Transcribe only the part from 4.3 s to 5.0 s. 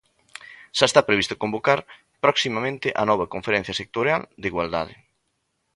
de Igualdade.